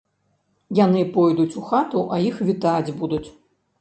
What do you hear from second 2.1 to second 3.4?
а іх вітаць будуць.